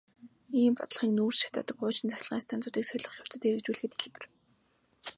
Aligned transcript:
Ийм 0.61 0.73
бодлогыг 0.77 1.11
нүүрс 1.17 1.37
шатаадаг 1.41 1.75
хуучин 1.79 2.09
цахилгаан 2.11 2.43
станцуудыг 2.43 2.83
солих 2.87 3.13
явцад 3.21 3.41
хэрэгжүүлэхэд 3.43 3.93
хялбар. 3.99 4.23